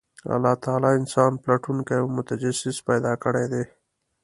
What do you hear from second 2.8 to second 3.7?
پیدا کړی دی،